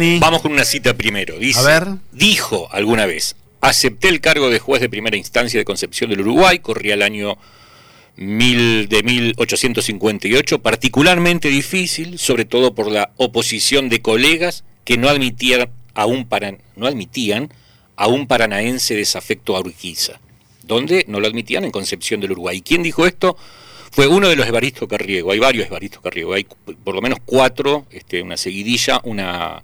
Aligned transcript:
Vamos 0.00 0.42
con 0.42 0.52
una 0.52 0.64
cita 0.64 0.94
primero. 0.94 1.40
Dice, 1.40 1.58
A 1.58 1.62
ver. 1.64 1.88
dijo 2.12 2.68
alguna 2.70 3.04
vez, 3.04 3.34
acepté 3.60 4.06
el 4.08 4.20
cargo 4.20 4.48
de 4.48 4.60
juez 4.60 4.80
de 4.80 4.88
primera 4.88 5.16
instancia 5.16 5.58
de 5.58 5.64
Concepción 5.64 6.08
del 6.08 6.20
Uruguay, 6.20 6.60
corría 6.60 6.94
el 6.94 7.02
año 7.02 7.36
mil, 8.14 8.88
de 8.88 9.02
1858, 9.02 10.60
particularmente 10.60 11.48
difícil, 11.48 12.16
sobre 12.20 12.44
todo 12.44 12.76
por 12.76 12.92
la 12.92 13.10
oposición 13.16 13.88
de 13.88 14.00
colegas 14.00 14.62
que 14.84 14.96
no 14.98 15.08
admitían 15.08 15.68
a 15.94 16.06
un, 16.06 16.28
paran- 16.28 16.58
no 16.76 16.86
admitían 16.86 17.52
a 17.96 18.06
un 18.06 18.28
paranaense 18.28 18.94
desafecto 18.94 19.56
a 19.56 19.60
Urquiza, 19.60 20.20
donde 20.62 21.06
no 21.08 21.18
lo 21.18 21.26
admitían 21.26 21.64
en 21.64 21.72
Concepción 21.72 22.20
del 22.20 22.30
Uruguay. 22.30 22.60
¿Quién 22.60 22.84
dijo 22.84 23.04
esto? 23.04 23.36
Fue 23.90 24.06
uno 24.06 24.28
de 24.28 24.36
los 24.36 24.46
Evaristo 24.46 24.86
Carriego, 24.86 25.32
hay 25.32 25.40
varios 25.40 25.66
Evaristo 25.66 26.00
Carriego, 26.00 26.34
hay 26.34 26.44
por 26.84 26.94
lo 26.94 27.02
menos 27.02 27.18
cuatro, 27.26 27.86
este, 27.90 28.22
una 28.22 28.36
seguidilla, 28.36 29.00
una 29.02 29.60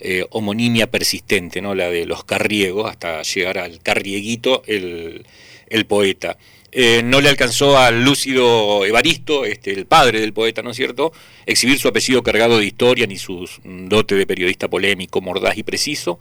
eh, 0.00 0.24
homonimia 0.30 0.90
persistente, 0.90 1.60
¿no? 1.60 1.74
la 1.74 1.88
de 1.90 2.06
los 2.06 2.24
Carriegos, 2.24 2.90
hasta 2.90 3.22
llegar 3.22 3.58
al 3.58 3.80
Carrieguito, 3.80 4.62
el, 4.66 5.24
el 5.68 5.86
poeta. 5.86 6.36
Eh, 6.72 7.02
no 7.02 7.20
le 7.22 7.28
alcanzó 7.30 7.78
al 7.78 8.04
lúcido 8.04 8.84
Evaristo, 8.84 9.44
este, 9.46 9.72
el 9.72 9.86
padre 9.86 10.20
del 10.20 10.32
poeta, 10.34 10.62
¿no 10.62 10.70
es 10.72 10.76
cierto?, 10.76 11.12
exhibir 11.46 11.78
su 11.78 11.88
apellido 11.88 12.22
cargado 12.22 12.58
de 12.58 12.66
historia 12.66 13.06
ni 13.06 13.16
su 13.16 13.48
mm, 13.64 13.88
dote 13.88 14.14
de 14.14 14.26
periodista 14.26 14.68
polémico, 14.68 15.20
mordaz 15.22 15.56
y 15.56 15.62
preciso. 15.62 16.18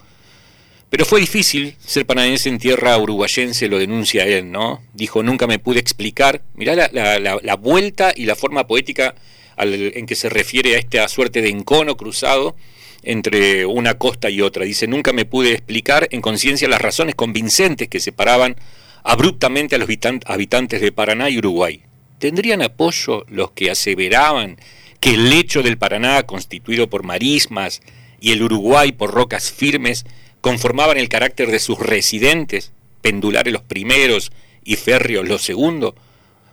Pero 0.90 1.04
fue 1.04 1.20
difícil 1.20 1.76
ser 1.86 2.06
paranaense 2.06 2.48
en 2.48 2.60
tierra 2.60 2.98
uruguayense, 2.98 3.68
lo 3.68 3.80
denuncia 3.80 4.26
él, 4.26 4.50
¿no? 4.52 4.82
Dijo, 4.94 5.24
nunca 5.24 5.46
me 5.48 5.60
pude 5.60 5.80
explicar. 5.80 6.42
Mirá 6.54 6.76
la- 6.76 7.40
la 7.42 7.56
vuelta 7.56 8.14
y 8.16 8.26
la 8.26 8.36
forma 8.36 8.66
poética 8.68 9.16
al- 9.56 9.94
en 9.96 10.06
que 10.06 10.16
se 10.16 10.30
refiere 10.30 10.76
a 10.76 10.80
esta 10.80 11.08
suerte 11.08 11.42
de 11.42 11.50
encono 11.50 11.98
cruzado 11.98 12.56
entre 13.04 13.66
una 13.66 13.96
costa 13.98 14.30
y 14.30 14.42
otra. 14.42 14.66
Dice, 14.66 14.88
nunca 14.88 15.14
me 15.14 15.26
pude 15.26 15.52
explicar 15.52 16.08
en 16.12 16.22
conciencia 16.22 16.68
las 16.68 16.82
razones 16.82 17.16
convincentes 17.16 17.88
que 17.88 18.00
separaban 18.00 18.56
abruptamente 19.04 19.76
a 19.76 19.78
los 19.78 19.88
habitan- 19.88 20.22
habitantes 20.26 20.82
de 20.82 20.92
Paraná 20.92 21.30
y 21.30 21.38
Uruguay. 21.38 21.82
¿Tendrían 22.18 22.62
apoyo 22.64 23.26
los 23.30 23.52
que 23.52 23.70
aseveraban 23.70 24.58
que 25.00 25.12
el 25.14 25.30
lecho 25.30 25.62
del 25.62 25.78
Paraná, 25.78 26.24
constituido 26.24 26.90
por 26.90 27.04
marismas, 27.04 27.82
y 28.20 28.32
el 28.32 28.42
Uruguay 28.42 28.92
por 28.94 29.12
rocas 29.12 29.52
firmes, 29.52 30.06
conformaban 30.42 30.98
el 30.98 31.10
carácter 31.10 31.52
de 31.52 31.60
sus 31.60 31.78
residentes, 31.78 32.72
pendulares 33.02 33.54
los 33.54 33.62
primeros 33.62 34.32
y 34.64 34.78
férreos 34.78 35.28
los 35.28 35.44
segundos? 35.44 35.94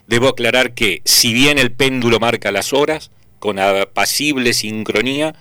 Debo 0.07 0.29
aclarar 0.29 0.75
que, 0.75 1.03
si 1.05 1.33
bien 1.33 1.59
el 1.59 1.73
péndulo 1.73 2.21
marca 2.21 2.53
las 2.53 2.73
horas, 2.73 3.11
con 3.39 3.59
apacible 3.59 4.53
sincronía, 4.53 5.35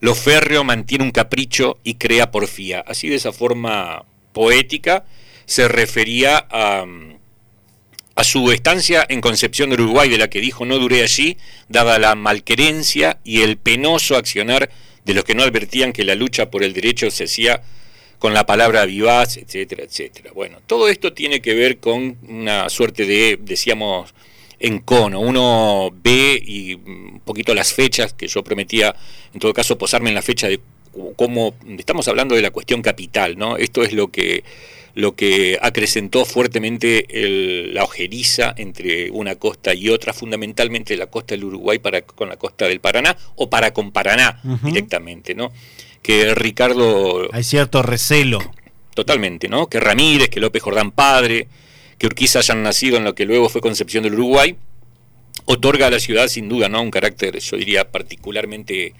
lo 0.00 0.14
férreo 0.14 0.64
mantiene 0.64 1.04
un 1.04 1.10
capricho 1.10 1.78
y 1.84 1.94
crea 1.94 2.30
porfía. 2.30 2.84
Así 2.86 3.08
de 3.08 3.16
esa 3.16 3.32
forma 3.32 4.04
poética 4.32 5.04
se 5.46 5.68
refería 5.68 6.46
a, 6.50 6.86
su 8.22 8.50
estancia 8.52 9.04
en 9.08 9.20
Concepción 9.20 9.70
del 9.70 9.82
Uruguay, 9.82 10.08
de 10.08 10.18
la 10.18 10.28
que 10.28 10.40
dijo 10.40 10.64
no 10.64 10.78
duré 10.78 11.02
allí, 11.02 11.36
dada 11.68 11.98
la 11.98 12.14
malquerencia 12.14 13.18
y 13.24 13.42
el 13.42 13.56
penoso 13.56 14.16
accionar 14.16 14.70
de 15.04 15.14
los 15.14 15.24
que 15.24 15.34
no 15.34 15.42
advertían 15.42 15.92
que 15.92 16.04
la 16.04 16.14
lucha 16.14 16.50
por 16.50 16.62
el 16.64 16.72
derecho 16.72 17.10
se 17.10 17.24
hacía 17.24 17.62
con 18.18 18.32
la 18.34 18.46
palabra 18.46 18.84
vivaz, 18.86 19.36
etcétera, 19.36 19.84
etcétera. 19.84 20.30
Bueno, 20.34 20.58
todo 20.66 20.88
esto 20.88 21.12
tiene 21.12 21.40
que 21.40 21.54
ver 21.54 21.78
con 21.78 22.16
una 22.28 22.68
suerte 22.68 23.04
de, 23.06 23.38
decíamos, 23.40 24.14
encono. 24.58 25.20
Uno 25.20 25.90
ve 26.02 26.42
y 26.44 26.76
mm, 26.76 27.14
un 27.14 27.20
poquito 27.20 27.54
las 27.54 27.72
fechas, 27.72 28.14
que 28.14 28.26
yo 28.28 28.42
prometía, 28.42 28.94
en 29.32 29.40
todo 29.40 29.52
caso, 29.52 29.76
posarme 29.78 30.08
en 30.10 30.14
la 30.14 30.22
fecha 30.22 30.48
de 30.48 30.60
cómo 31.16 31.54
estamos 31.78 32.06
hablando 32.08 32.34
de 32.36 32.42
la 32.42 32.50
cuestión 32.50 32.80
capital, 32.80 33.36
¿no? 33.36 33.56
Esto 33.56 33.82
es 33.82 33.92
lo 33.92 34.08
que 34.08 34.44
lo 34.96 35.16
que 35.16 35.58
acrecentó 35.60 36.24
fuertemente 36.24 37.06
el- 37.10 37.74
la 37.74 37.82
ojeriza 37.82 38.54
entre 38.56 39.10
una 39.10 39.34
costa 39.34 39.74
y 39.74 39.88
otra, 39.88 40.12
fundamentalmente 40.12 40.96
la 40.96 41.08
costa 41.08 41.34
del 41.34 41.42
Uruguay 41.42 41.80
para 41.80 42.02
con 42.02 42.28
la 42.28 42.36
costa 42.36 42.68
del 42.68 42.78
Paraná 42.78 43.16
o 43.34 43.50
para 43.50 43.74
con 43.74 43.90
Paraná 43.90 44.40
directamente, 44.62 45.34
¿no? 45.34 45.50
Que 46.04 46.34
Ricardo 46.34 47.30
Hay 47.32 47.44
cierto 47.44 47.82
recelo. 47.82 48.38
Totalmente, 48.94 49.48
¿no? 49.48 49.68
Que 49.68 49.80
Ramírez, 49.80 50.28
que 50.28 50.38
López 50.38 50.62
Jordán 50.62 50.90
padre, 50.90 51.48
que 51.96 52.06
Urquiza 52.06 52.40
hayan 52.40 52.62
nacido 52.62 52.98
en 52.98 53.04
lo 53.04 53.14
que 53.14 53.24
luego 53.24 53.48
fue 53.48 53.62
Concepción 53.62 54.04
del 54.04 54.12
Uruguay, 54.12 54.54
otorga 55.46 55.86
a 55.86 55.90
la 55.90 55.98
ciudad 55.98 56.28
sin 56.28 56.50
duda, 56.50 56.68
¿no? 56.68 56.82
Un 56.82 56.90
carácter, 56.90 57.38
yo 57.38 57.56
diría, 57.56 57.90
particularmente 57.90 58.92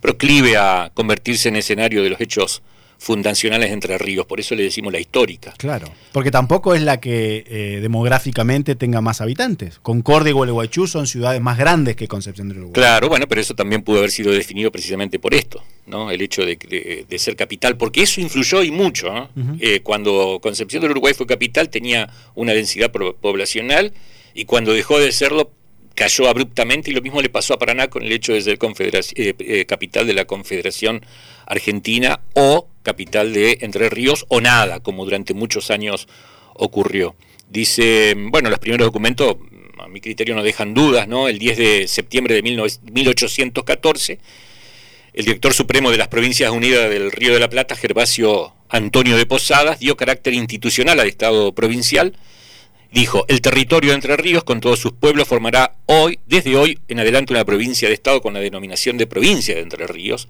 proclive 0.00 0.56
a 0.56 0.92
convertirse 0.94 1.48
en 1.48 1.56
escenario 1.56 2.00
de 2.04 2.10
los 2.10 2.20
hechos 2.20 2.62
fundacionales 3.02 3.68
de 3.68 3.74
Entre 3.74 3.98
Ríos, 3.98 4.26
por 4.26 4.38
eso 4.38 4.54
le 4.54 4.62
decimos 4.62 4.92
la 4.92 5.00
histórica. 5.00 5.52
Claro. 5.58 5.88
Porque 6.12 6.30
tampoco 6.30 6.72
es 6.74 6.82
la 6.82 7.00
que 7.00 7.44
eh, 7.48 7.78
demográficamente 7.82 8.76
tenga 8.76 9.00
más 9.00 9.20
habitantes. 9.20 9.80
Concordia 9.82 10.30
y 10.30 10.32
Gualeguaychú 10.32 10.86
son 10.86 11.08
ciudades 11.08 11.40
más 11.40 11.58
grandes 11.58 11.96
que 11.96 12.06
Concepción 12.06 12.48
del 12.48 12.58
Uruguay. 12.58 12.74
Claro, 12.74 13.08
bueno, 13.08 13.26
pero 13.26 13.40
eso 13.40 13.54
también 13.56 13.82
pudo 13.82 13.98
haber 13.98 14.12
sido 14.12 14.30
definido 14.30 14.70
precisamente 14.70 15.18
por 15.18 15.34
esto, 15.34 15.64
¿no? 15.86 16.12
El 16.12 16.22
hecho 16.22 16.46
de, 16.46 16.56
de- 16.56 17.04
de 17.08 17.18
ser 17.18 17.34
capital, 17.34 17.76
porque 17.76 18.02
eso 18.02 18.20
influyó 18.20 18.62
y 18.62 18.70
mucho, 18.70 19.12
¿no? 19.12 19.30
Eh, 19.58 19.80
cuando 19.82 20.38
Concepción 20.40 20.82
del 20.82 20.92
Uruguay 20.92 21.12
fue 21.14 21.26
capital 21.26 21.70
tenía 21.70 22.08
una 22.36 22.52
densidad 22.52 22.92
poblacional 22.92 23.92
y 24.32 24.44
cuando 24.44 24.72
dejó 24.72 25.00
de 25.00 25.10
serlo 25.10 25.50
cayó 25.94 26.28
abruptamente 26.28 26.90
y 26.90 26.94
lo 26.94 27.02
mismo 27.02 27.20
le 27.20 27.28
pasó 27.28 27.52
a 27.54 27.58
Paraná 27.58 27.88
con 27.88 28.02
el 28.02 28.12
hecho 28.12 28.32
de 28.32 28.40
ser 28.40 28.58
eh, 28.62 29.34
eh, 29.38 29.66
capital 29.66 30.06
de 30.06 30.14
la 30.14 30.24
Confederación 30.24 31.04
Argentina 31.46 32.20
o 32.34 32.68
capital 32.82 33.32
de 33.32 33.58
Entre 33.60 33.88
Ríos 33.88 34.26
o 34.28 34.40
nada, 34.40 34.80
como 34.80 35.04
durante 35.04 35.34
muchos 35.34 35.70
años 35.70 36.08
ocurrió. 36.54 37.14
Dice, 37.48 38.14
bueno, 38.16 38.50
los 38.50 38.58
primeros 38.58 38.86
documentos 38.86 39.36
a 39.78 39.88
mi 39.88 40.00
criterio 40.00 40.34
no 40.34 40.42
dejan 40.42 40.74
dudas, 40.74 41.08
¿no? 41.08 41.28
El 41.28 41.38
10 41.38 41.56
de 41.58 41.88
septiembre 41.88 42.34
de 42.34 42.42
19 42.42 42.70
1814, 42.92 44.18
el 45.14 45.24
director 45.24 45.52
supremo 45.52 45.90
de 45.90 45.98
las 45.98 46.08
Provincias 46.08 46.50
Unidas 46.50 46.88
del 46.88 47.10
Río 47.10 47.34
de 47.34 47.40
la 47.40 47.50
Plata, 47.50 47.76
Gervasio 47.76 48.54
Antonio 48.68 49.16
de 49.16 49.26
Posadas, 49.26 49.80
dio 49.80 49.96
carácter 49.96 50.32
institucional 50.34 50.98
al 51.00 51.08
Estado 51.08 51.52
provincial. 51.52 52.16
Dijo, 52.90 53.24
el 53.28 53.40
territorio 53.40 53.90
de 53.90 53.96
Entre 53.96 54.16
Ríos 54.16 54.44
con 54.44 54.60
todos 54.60 54.78
sus 54.78 54.92
pueblos 54.92 55.28
formará 55.28 55.76
hoy, 55.86 56.18
desde 56.26 56.56
hoy 56.56 56.78
en 56.88 57.00
adelante, 57.00 57.32
una 57.32 57.44
provincia 57.44 57.88
de 57.88 57.94
Estado 57.94 58.20
con 58.20 58.34
la 58.34 58.40
denominación 58.40 58.98
de 58.98 59.06
provincia 59.06 59.54
de 59.54 59.62
Entre 59.62 59.86
Ríos. 59.86 60.28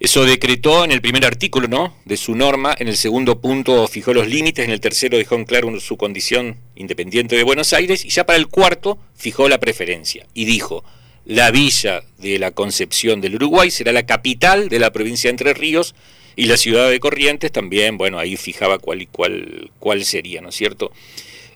Eso 0.00 0.24
decretó 0.24 0.82
en 0.82 0.92
el 0.92 1.02
primer 1.02 1.26
artículo 1.26 1.68
¿no? 1.68 1.94
de 2.06 2.16
su 2.16 2.34
norma, 2.34 2.74
en 2.78 2.88
el 2.88 2.96
segundo 2.96 3.42
punto 3.42 3.86
fijó 3.86 4.14
los 4.14 4.26
límites, 4.26 4.64
en 4.64 4.70
el 4.70 4.80
tercero 4.80 5.18
dejó 5.18 5.34
en 5.34 5.44
claro 5.44 5.78
su 5.78 5.98
condición 5.98 6.56
independiente 6.74 7.36
de 7.36 7.42
Buenos 7.42 7.74
Aires 7.74 8.06
y 8.06 8.08
ya 8.08 8.24
para 8.24 8.38
el 8.38 8.48
cuarto 8.48 8.98
fijó 9.14 9.46
la 9.50 9.60
preferencia 9.60 10.26
y 10.32 10.46
dijo, 10.46 10.84
la 11.26 11.50
villa 11.50 12.02
de 12.16 12.38
la 12.38 12.50
Concepción 12.52 13.20
del 13.20 13.34
Uruguay 13.34 13.70
será 13.70 13.92
la 13.92 14.06
capital 14.06 14.70
de 14.70 14.78
la 14.78 14.90
provincia 14.90 15.28
de 15.28 15.32
Entre 15.32 15.52
Ríos 15.52 15.94
y 16.34 16.46
la 16.46 16.56
ciudad 16.56 16.88
de 16.88 16.98
Corrientes 16.98 17.52
también, 17.52 17.98
bueno, 17.98 18.18
ahí 18.18 18.38
fijaba 18.38 18.78
cuál, 18.78 19.06
cuál, 19.12 19.70
cuál 19.78 20.06
sería, 20.06 20.40
¿no 20.40 20.48
es 20.48 20.54
cierto? 20.54 20.92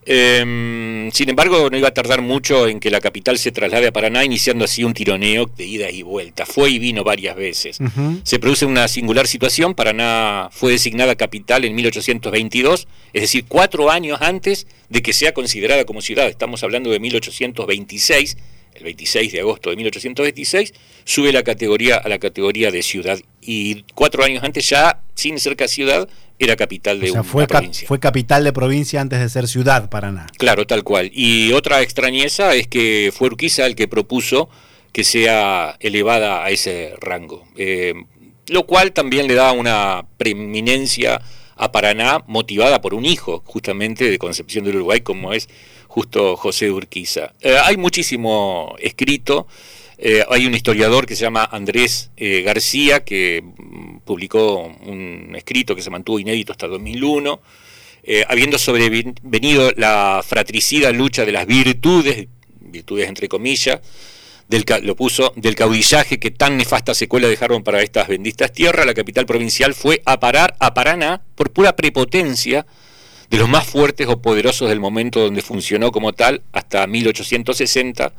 Eh, 0.07 1.11
sin 1.13 1.29
embargo, 1.29 1.71
no 1.71 1.77
iba 1.77 1.89
a 1.89 1.95
tardar 1.95 2.23
mucho 2.23 2.67
en 2.69 2.81
que 2.81 2.91
la 2.91 3.01
capital 3.01 3.39
se 3.39 3.53
traslade 3.53 3.89
a 3.89 3.93
Paraná, 3.93 4.25
iniciando 4.25 4.65
así 4.65 4.85
un 4.85 4.95
tironeo 4.95 5.47
de 5.47 5.65
ida 5.65 5.91
y 5.91 6.03
vuelta. 6.03 6.47
Fue 6.47 6.71
y 6.71 6.79
vino 6.79 7.05
varias 7.05 7.37
veces. 7.37 7.79
Se 8.23 8.39
produce 8.39 8.67
una 8.67 8.89
singular 8.89 9.27
situación. 9.27 9.75
Paraná 9.75 10.49
fue 10.53 10.73
designada 10.73 11.15
capital 11.15 11.65
en 11.65 11.75
1822, 11.75 12.89
es 13.13 13.23
decir, 13.23 13.45
cuatro 13.49 13.91
años 13.91 14.19
antes 14.21 14.67
de 14.89 15.03
que 15.03 15.13
sea 15.13 15.33
considerada 15.33 15.85
como 15.85 16.01
ciudad. 16.01 16.29
Estamos 16.29 16.63
hablando 16.63 16.91
de 16.91 17.01
1826. 17.01 18.37
El 18.75 18.83
26 18.83 19.33
de 19.33 19.41
agosto 19.41 19.71
de 19.71 19.77
1826 19.77 20.75
sube 21.05 21.33
la 21.33 21.45
categoría 21.45 21.97
a 21.97 22.09
la 22.09 22.19
categoría 22.19 22.73
de 22.73 22.83
ciudad 22.83 23.21
y 23.47 23.82
cuatro 23.94 24.25
años 24.25 24.43
antes 24.44 24.69
ya 24.69 25.00
sin 25.14 25.38
ser 25.38 25.56
ca- 25.56 25.69
ciudad 25.69 26.08
era 26.38 26.56
capital 26.56 26.99
de 27.00 27.11
O 27.11 27.12
sea, 27.12 27.20
una 27.20 27.31
fue, 27.31 27.46
cap- 27.46 27.58
provincia. 27.61 27.87
fue 27.88 28.00
capital 28.00 28.43
de 28.44 28.52
provincia 28.52 29.00
antes 29.00 29.20
de 29.20 29.29
ser 29.29 29.46
ciudad, 29.46 29.88
Paraná. 29.88 30.26
Claro, 30.37 30.67
tal 30.67 30.82
cual. 30.82 31.11
Y 31.14 31.52
otra 31.52 31.81
extrañeza 31.82 32.55
es 32.55 32.67
que 32.67 33.12
fue 33.14 33.29
Urquiza 33.29 33.67
el 33.67 33.76
que 33.76 33.87
propuso 33.88 34.49
que 34.93 35.05
sea 35.05 35.76
elevada 35.81 36.44
a 36.44 36.50
ese 36.50 36.94
rango, 37.00 37.46
Eh, 37.56 37.94
lo 38.49 38.64
cual 38.67 38.93
también 38.93 39.26
le 39.26 39.35
da 39.35 39.52
una 39.52 40.05
preeminencia 40.19 41.20
a 41.56 41.70
Paraná 41.73 42.23
motivada 42.26 42.81
por 42.81 42.94
un 42.94 43.05
hijo 43.05 43.43
justamente 43.47 44.11
de 44.11 44.19
Concepción 44.19 44.64
del 44.64 44.76
Uruguay 44.76 45.00
como 45.00 45.32
es 45.32 45.49
justo 45.88 46.37
José 46.37 46.70
Urquiza. 46.70 47.32
Eh, 47.40 47.56
hay 47.62 47.76
muchísimo 47.76 48.75
escrito, 48.81 49.47
eh, 49.99 50.25
hay 50.29 50.46
un 50.46 50.55
historiador 50.55 51.06
que 51.06 51.17
se 51.17 51.23
llama 51.23 51.49
Andrés 51.50 52.11
eh, 52.17 52.43
García 52.43 53.05
que 53.05 53.43
mm, 53.43 53.99
publicó 53.99 54.62
un 54.87 55.35
escrito 55.37 55.75
que 55.75 55.82
se 55.82 55.91
mantuvo 55.91 56.19
inédito 56.19 56.52
hasta 56.52 56.67
2001 56.67 57.41
eh, 58.06 58.23
habiendo 58.29 58.58
sobrevenido 58.58 59.70
la 59.76 60.23
fratricida 60.26 60.93
lucha 60.93 61.25
de 61.25 61.32
las 61.32 61.46
virtudes, 61.46 62.29
virtudes 62.61 63.08
entre 63.08 63.29
comillas, 63.29 63.81
lo 64.82 64.94
puso, 64.94 65.32
del 65.37 65.55
caudillaje 65.55 66.20
que 66.20 66.31
tan 66.31 66.58
nefasta 66.58 66.93
secuela 66.93 67.29
dejaron 67.29 67.62
para 67.62 67.81
estas 67.81 68.08
benditas 68.08 68.52
tierras, 68.52 68.85
la 68.85 68.93
capital 68.93 69.25
provincial 69.25 69.73
fue 69.73 70.02
a 70.05 70.20
parar 70.20 70.55
a 70.61 70.75
Paraná 70.75 71.23
por 71.35 71.50
pura 71.50 71.76
prepotencia 71.76 72.67
de 73.31 73.38
los 73.38 73.49
más 73.49 73.67
fuertes 73.67 74.06
o 74.06 74.20
poderosos 74.20 74.69
del 74.69 74.81
momento 74.81 75.20
donde 75.20 75.40
funcionó 75.40 75.90
como 75.90 76.12
tal 76.12 76.43
hasta 76.52 76.87
1860, 76.87 78.12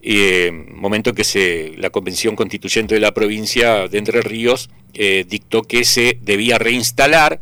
eh, 0.00 0.50
momento 0.52 1.12
que 1.12 1.24
se, 1.24 1.74
la 1.76 1.90
Convención 1.90 2.36
Constituyente 2.36 2.94
de 2.94 3.00
la 3.00 3.12
provincia 3.12 3.88
de 3.88 3.98
Entre 3.98 4.20
Ríos 4.20 4.70
eh, 4.94 5.24
dictó 5.28 5.62
que 5.62 5.84
se 5.84 6.18
debía 6.22 6.58
reinstalar 6.58 7.40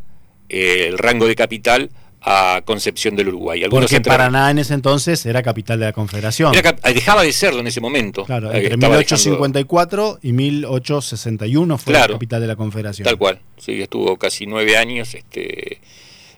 eh, 0.48 0.86
el 0.88 0.98
rango 0.98 1.26
de 1.26 1.34
capital 1.34 1.90
a 2.28 2.62
Concepción 2.64 3.14
del 3.14 3.28
Uruguay. 3.28 3.62
Algunos 3.62 3.90
Porque 3.90 4.02
Paraná 4.02 4.50
en 4.50 4.58
ese 4.58 4.74
entonces 4.74 5.24
era 5.26 5.42
capital 5.42 5.78
de 5.78 5.86
la 5.86 5.92
Confederación. 5.92 6.52
dejaba 6.52 7.22
de 7.22 7.32
serlo 7.32 7.60
en 7.60 7.68
ese 7.68 7.80
momento. 7.80 8.24
Claro, 8.24 8.52
entre 8.52 8.76
1854 8.76 10.18
y 10.22 10.32
1861 10.32 11.78
fue 11.78 11.92
la 11.92 12.08
capital 12.08 12.40
de 12.40 12.46
la 12.48 12.56
Confederación. 12.56 13.04
Tal 13.04 13.16
cual, 13.16 13.40
sí, 13.58 13.80
estuvo 13.80 14.16
casi 14.16 14.46
nueve 14.46 14.76
años 14.76 15.14
este, 15.14 15.80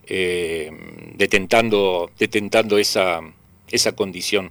eh, 0.06 0.70
detentando, 1.16 2.10
detentando 2.18 2.76
esa, 2.76 3.20
esa 3.70 3.92
condición. 3.92 4.50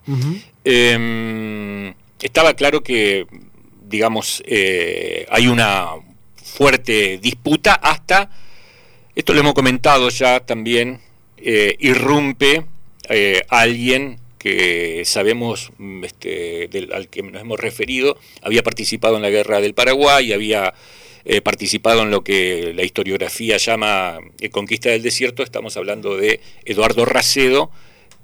Em, 0.64 1.94
estaba 2.22 2.54
claro 2.54 2.82
que, 2.84 3.26
digamos, 3.88 4.44
eh, 4.46 5.26
hay 5.30 5.48
una 5.48 5.90
fuerte 6.36 7.20
disputa 7.20 7.74
hasta, 7.74 8.30
esto 9.16 9.34
lo 9.34 9.40
hemos 9.40 9.54
comentado 9.54 10.10
ya 10.10 10.40
también, 10.40 11.00
eh, 11.38 11.76
irrumpe 11.80 12.66
eh, 13.10 13.44
alguien 13.50 14.20
que 14.38 15.04
sabemos, 15.06 15.72
mm, 15.78 16.04
este, 16.04 16.70
al 16.94 17.10
que 17.10 17.24
nos 17.24 17.42
hemos 17.42 17.60
referido, 17.60 18.18
había 18.42 18.64
participado 18.64 19.16
en 19.16 19.22
la 19.22 19.30
guerra 19.30 19.62
del 19.62 19.74
Paraguay, 19.74 20.34
había 20.34 20.74
eh, 21.26 21.42
participado 21.42 22.04
en 22.04 22.12
lo 22.12 22.24
que 22.24 22.74
la 22.76 22.84
historiografía 22.84 23.58
llama 23.58 24.20
conquista 24.52 24.90
del 24.90 25.04
desierto, 25.04 25.44
estamos 25.44 25.78
hablando 25.78 26.16
de 26.18 26.40
Eduardo 26.66 27.06
Racedo, 27.06 27.70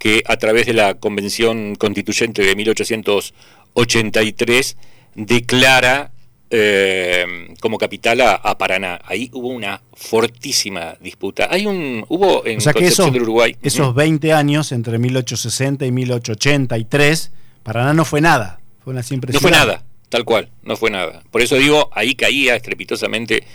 que 0.03 0.21
a 0.25 0.35
través 0.35 0.65
de 0.65 0.73
la 0.73 0.95
Convención 0.95 1.75
Constituyente 1.75 2.41
de 2.41 2.57
1883 2.57 4.77
declara 5.15 6.11
eh, 6.49 7.47
como 7.61 7.77
capital 7.77 8.19
a, 8.19 8.57
Paraná. 8.57 8.99
Ahí 9.05 9.29
hubo 9.31 9.47
una 9.47 9.81
fortísima 9.93 10.97
disputa. 10.99 11.47
Hay 11.49 11.65
un 11.65 12.03
hubo 12.09 12.45
en 12.45 12.59
Concepción 12.59 13.13
del 13.13 13.21
Uruguay 13.21 13.55
esos 13.61 13.95
20 13.95 14.33
años 14.33 14.73
entre 14.73 14.99
1860 14.99 15.85
y 15.85 15.91
1883 15.93 17.31
Paraná 17.63 17.93
no 17.93 18.03
fue 18.03 18.19
nada, 18.19 18.59
fue 18.83 18.91
una 18.91 19.03
simple 19.03 19.31
No 19.31 19.39
fue 19.39 19.51
nada, 19.51 19.85
tal 20.09 20.25
cual, 20.25 20.49
no 20.63 20.75
fue 20.75 20.91
nada. 20.91 21.23
Por 21.31 21.41
eso 21.41 21.55
digo, 21.55 21.89
ahí 21.93 22.15
caía 22.15 22.57
estrepitosamente 22.57 23.45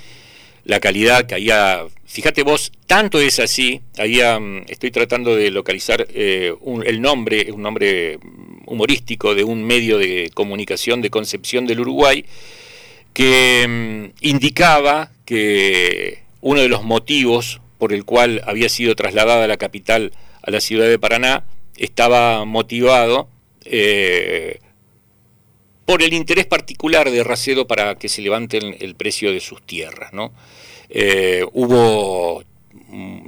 la 0.64 0.80
calidad, 0.80 1.28
caía 1.28 1.84
Fíjate 2.06 2.42
vos, 2.42 2.72
tanto 2.88 3.20
es 3.20 3.38
así, 3.38 3.82
ahí 3.98 4.18
estoy 4.66 4.90
tratando 4.90 5.36
de 5.36 5.50
localizar 5.50 6.08
eh, 6.08 6.54
el 6.86 7.02
nombre, 7.02 7.52
un 7.52 7.60
nombre 7.60 8.18
humorístico 8.64 9.34
de 9.34 9.44
un 9.44 9.62
medio 9.62 9.98
de 9.98 10.30
comunicación 10.32 11.02
de 11.02 11.10
Concepción 11.10 11.66
del 11.66 11.80
Uruguay, 11.80 12.24
que 13.12 13.66
mm, 13.68 14.26
indicaba 14.26 15.10
que 15.26 16.22
uno 16.40 16.62
de 16.62 16.68
los 16.70 16.82
motivos 16.82 17.60
por 17.76 17.92
el 17.92 18.06
cual 18.06 18.42
había 18.46 18.70
sido 18.70 18.96
trasladada 18.96 19.46
la 19.46 19.58
capital 19.58 20.12
a 20.42 20.50
la 20.50 20.60
ciudad 20.60 20.88
de 20.88 20.98
Paraná 20.98 21.44
estaba 21.76 22.46
motivado 22.46 23.28
eh, 23.66 24.60
por 25.84 26.02
el 26.02 26.14
interés 26.14 26.46
particular 26.46 27.10
de 27.10 27.22
Racedo 27.22 27.66
para 27.66 27.96
que 27.96 28.08
se 28.08 28.22
levante 28.22 28.58
el, 28.58 28.94
precio 28.94 29.30
de 29.30 29.40
sus 29.40 29.60
tierras. 29.60 30.14
¿no? 30.14 30.32
Eh, 30.90 31.44
hubo, 31.52 32.40
mm, 32.40 32.44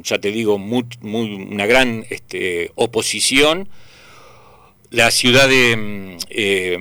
ya 0.02 0.19
te 0.19 0.31
digo, 0.31 0.56
una 0.56 1.66
gran 1.66 2.04
este, 2.10 2.72
oposición. 2.75 3.69
La 4.90 5.10
ciudad 5.10 5.48
de 5.48 5.76
mm, 5.76 6.19
eh, 6.31 6.78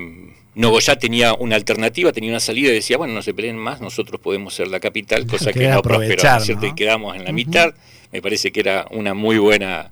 Nogoyá 0.55 0.97
tenía 0.97 1.33
una 1.33 1.55
alternativa, 1.55 2.11
tenía 2.11 2.31
una 2.31 2.39
salida 2.39 2.69
y 2.69 2.73
decía, 2.73 2.97
bueno, 2.97 3.13
no 3.13 3.21
se 3.21 3.33
peleen 3.33 3.57
más, 3.57 3.81
nosotros 3.81 4.19
podemos 4.19 4.53
ser 4.53 4.67
la 4.67 4.79
capital, 4.79 5.25
cosa 5.27 5.53
que, 5.53 5.67
no 5.67 5.81
prosperó, 5.81 6.23
¿no? 6.23 6.67
Y 6.67 6.75
quedamos 6.75 7.15
en 7.15 7.25
la 7.25 7.31
mitad. 7.31 7.73
Me 8.11 8.21
parece 8.21 8.51
que 8.51 8.59
era 8.59 8.87
una 8.91 9.13
muy 9.13 9.37
buena, 9.37 9.91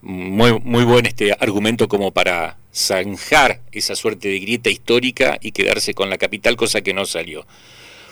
muy, 0.00 0.58
muy 0.60 0.84
buen 0.84 1.06
este 1.06 1.32
argumento 1.32 1.88
como 1.88 2.12
para 2.12 2.56
zanjar 2.72 3.60
esa 3.72 3.96
suerte 3.96 4.28
de 4.28 4.38
grieta 4.38 4.70
histórica 4.70 5.38
y 5.40 5.50
quedarse 5.50 5.94
con 5.94 6.08
la 6.08 6.18
capital, 6.18 6.56
cosa 6.56 6.80
que 6.80 6.94
no 6.94 7.04
salió. 7.04 7.46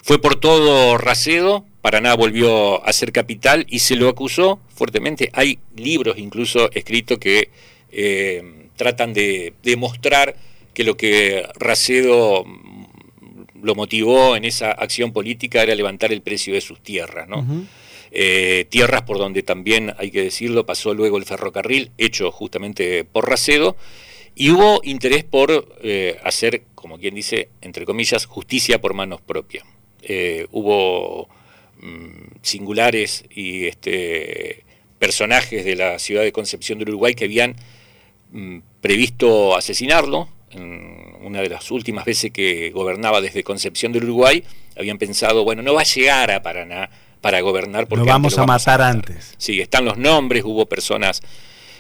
Fue 0.06 0.20
por 0.20 0.36
todo 0.36 0.98
Racedo, 0.98 1.66
Paraná 1.82 2.14
volvió 2.14 2.86
a 2.86 2.92
ser 2.92 3.10
capital 3.10 3.66
y 3.68 3.80
se 3.80 3.96
lo 3.96 4.08
acusó 4.08 4.60
fuertemente. 4.72 5.30
Hay 5.32 5.58
libros 5.74 6.16
incluso 6.18 6.70
escritos 6.70 7.18
que 7.18 7.50
eh, 7.90 8.68
tratan 8.76 9.12
de 9.12 9.54
demostrar 9.64 10.36
que 10.74 10.84
lo 10.84 10.96
que 10.96 11.44
Racedo 11.56 12.44
lo 13.60 13.74
motivó 13.74 14.36
en 14.36 14.44
esa 14.44 14.70
acción 14.70 15.12
política 15.12 15.64
era 15.64 15.74
levantar 15.74 16.12
el 16.12 16.22
precio 16.22 16.54
de 16.54 16.60
sus 16.60 16.80
tierras, 16.80 17.28
¿no? 17.28 17.44
Eh, 18.12 18.64
tierras 18.68 19.02
por 19.02 19.18
donde 19.18 19.42
también, 19.42 19.92
hay 19.98 20.12
que 20.12 20.22
decirlo, 20.22 20.64
pasó 20.64 20.94
luego 20.94 21.18
el 21.18 21.24
ferrocarril, 21.24 21.90
hecho 21.98 22.30
justamente 22.30 23.02
por 23.02 23.28
Racedo, 23.28 23.76
y 24.36 24.50
hubo 24.50 24.82
interés 24.84 25.24
por 25.24 25.76
eh, 25.82 26.16
hacer, 26.22 26.62
como 26.76 26.96
quien 26.96 27.16
dice, 27.16 27.48
entre 27.60 27.84
comillas, 27.84 28.24
justicia 28.26 28.80
por 28.80 28.94
manos 28.94 29.20
propias. 29.20 29.66
Eh, 30.02 30.46
hubo 30.52 31.28
mm, 31.80 32.38
singulares 32.42 33.24
y 33.30 33.66
este, 33.66 34.64
personajes 34.98 35.64
de 35.64 35.76
la 35.76 35.98
ciudad 35.98 36.22
de 36.22 36.32
Concepción 36.32 36.78
del 36.78 36.90
Uruguay 36.90 37.14
que 37.14 37.24
habían 37.24 37.56
mm, 38.32 38.58
previsto 38.80 39.56
asesinarlo, 39.56 40.28
una 41.22 41.40
de 41.40 41.48
las 41.48 41.70
últimas 41.70 42.04
veces 42.04 42.30
que 42.30 42.70
gobernaba 42.70 43.20
desde 43.20 43.42
Concepción 43.42 43.92
del 43.92 44.04
Uruguay, 44.04 44.42
habían 44.78 44.96
pensado, 44.96 45.44
bueno, 45.44 45.62
no 45.62 45.74
va 45.74 45.82
a 45.82 45.84
llegar 45.84 46.30
a 46.30 46.42
Paraná 46.42 46.88
para 47.20 47.40
gobernar 47.40 47.88
porque... 47.88 48.04
Lo 48.04 48.10
vamos, 48.10 48.38
a, 48.38 48.46
matar 48.46 48.80
antes. 48.80 49.34
Sí, 49.36 49.60
están 49.60 49.84
los 49.84 49.98
nombres, 49.98 50.44
hubo 50.44 50.66
personas 50.66 51.20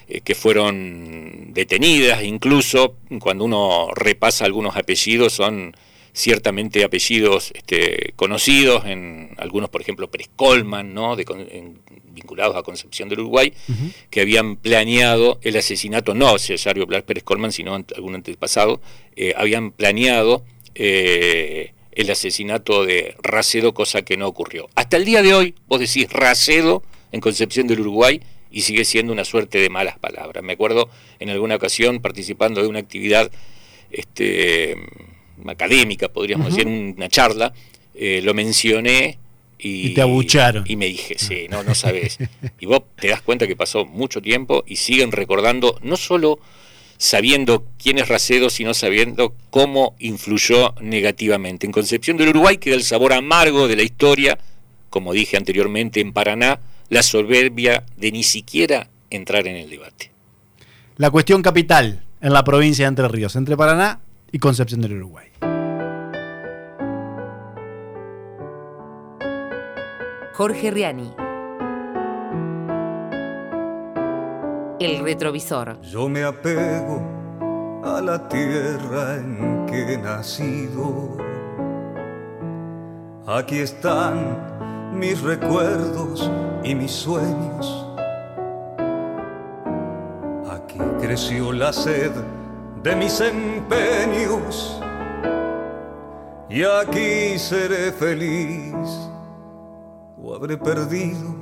eh, 0.08 0.20
que 0.20 0.34
fueron 0.34 1.52
detenidas, 1.52 2.22
incluso 2.24 2.96
cuando 3.20 3.44
uno 3.44 3.90
repasa 3.94 4.44
algunos 4.44 4.76
apellidos 4.76 5.32
son 5.32 5.76
ciertamente 6.16 6.82
apellidos 6.82 7.52
este, 7.54 8.14
conocidos, 8.16 8.86
en 8.86 9.34
algunos, 9.36 9.68
por 9.68 9.82
ejemplo, 9.82 10.10
Pérez 10.10 10.30
Colman, 10.34 10.94
¿no? 10.94 11.14
vinculados 11.14 12.56
a 12.56 12.62
Concepción 12.62 13.10
del 13.10 13.20
Uruguay, 13.20 13.52
que 14.08 14.22
habían 14.22 14.56
planeado 14.56 15.38
el 15.42 15.58
asesinato, 15.58 16.14
no 16.14 16.38
Cesario 16.38 16.86
Pérez 16.86 17.22
Colman, 17.22 17.52
sino 17.52 17.74
algún 17.74 18.14
antepasado, 18.14 18.80
eh, 19.14 19.34
habían 19.36 19.72
planeado 19.72 20.42
eh, 20.74 21.74
el 21.92 22.10
asesinato 22.10 22.86
de 22.86 23.14
Racedo, 23.22 23.74
cosa 23.74 24.00
que 24.00 24.16
no 24.16 24.26
ocurrió. 24.26 24.70
Hasta 24.74 24.96
el 24.96 25.04
día 25.04 25.20
de 25.20 25.34
hoy, 25.34 25.54
vos 25.68 25.80
decís 25.80 26.10
Racedo 26.10 26.82
en 27.12 27.20
Concepción 27.20 27.66
del 27.66 27.80
Uruguay, 27.80 28.22
y 28.50 28.62
sigue 28.62 28.86
siendo 28.86 29.12
una 29.12 29.26
suerte 29.26 29.58
de 29.58 29.68
malas 29.68 29.98
palabras. 29.98 30.42
Me 30.42 30.54
acuerdo 30.54 30.88
en 31.18 31.28
alguna 31.28 31.56
ocasión 31.56 32.00
participando 32.00 32.62
de 32.62 32.68
una 32.68 32.78
actividad 32.78 33.30
este, 33.90 34.76
académica, 35.46 36.08
podríamos 36.08 36.48
decir, 36.48 36.66
una 36.66 37.08
charla, 37.08 37.52
eh, 37.94 38.20
lo 38.22 38.34
mencioné 38.34 39.18
y, 39.58 39.94
te 39.94 40.02
abucharon. 40.02 40.64
Y 40.66 40.76
me 40.76 40.86
dije, 40.86 41.16
sí, 41.18 41.46
no, 41.48 41.62
no 41.62 41.74
sabes. 41.76 42.18
y 42.60 42.66
vos 42.66 42.82
te 43.00 43.08
das 43.08 43.22
cuenta 43.22 43.46
que 43.46 43.56
pasó 43.56 43.84
mucho 43.84 44.20
tiempo 44.20 44.64
y 44.66 44.76
siguen 44.76 45.12
recordando, 45.12 45.78
no 45.82 45.96
solo 45.96 46.38
sabiendo 46.98 47.66
quién 47.82 47.98
es 47.98 48.08
Racedo, 48.08 48.50
sino 48.50 48.74
sabiendo 48.74 49.34
cómo 49.50 49.94
influyó 49.98 50.74
negativamente. 50.80 51.66
En 51.66 51.72
Concepción 51.72 52.16
del 52.16 52.30
Uruguay 52.30 52.58
queda 52.58 52.74
el 52.74 52.84
sabor 52.84 53.12
amargo 53.12 53.68
de 53.68 53.76
la 53.76 53.82
historia, 53.82 54.38
como 54.90 55.12
dije 55.12 55.36
anteriormente, 55.36 56.00
en 56.00 56.12
Paraná, 56.12 56.60
la 56.88 57.02
soberbia 57.02 57.84
de 57.96 58.12
ni 58.12 58.22
siquiera 58.22 58.88
entrar 59.10 59.46
en 59.46 59.56
el 59.56 59.68
debate. 59.68 60.10
La 60.96 61.10
cuestión 61.10 61.42
capital 61.42 62.02
en 62.20 62.32
la 62.32 62.44
provincia 62.44 62.84
de 62.84 62.88
Entre 62.88 63.08
Ríos, 63.08 63.36
entre 63.36 63.56
Paraná 63.56 64.00
y 64.32 64.38
Concepción 64.38 64.80
del 64.80 64.94
Uruguay. 64.94 65.25
Jorge 70.36 70.70
Riani. 70.70 71.14
El 74.78 75.02
retrovisor. 75.02 75.80
Yo 75.80 76.10
me 76.10 76.24
apego 76.24 77.00
a 77.82 78.02
la 78.02 78.28
tierra 78.28 79.14
en 79.14 79.64
que 79.64 79.94
he 79.94 79.96
nacido. 79.96 81.16
Aquí 83.26 83.60
están 83.60 84.36
mis 84.92 85.22
recuerdos 85.22 86.30
y 86.62 86.74
mis 86.74 86.92
sueños. 86.92 87.86
Aquí 90.50 90.78
creció 91.00 91.50
la 91.50 91.72
sed 91.72 92.12
de 92.82 92.94
mis 92.94 93.22
empeños 93.22 94.82
y 96.50 96.62
aquí 96.62 97.38
seré 97.38 97.90
feliz 97.90 98.74
o 100.26 100.34
habré 100.34 100.56
perdido. 100.56 101.36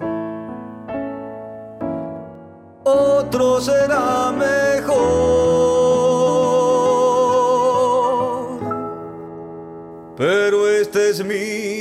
Otro 2.85 3.61
será 3.61 4.31
mejor, 4.31 4.95
pero 10.17 10.69
este 10.69 11.09
es 11.11 11.25
mío. 11.25 11.74